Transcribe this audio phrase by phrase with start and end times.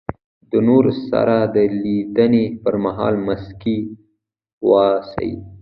[0.51, 3.77] د نور سره د لیدني پر مهال مسکی
[4.69, 5.31] واوسئ.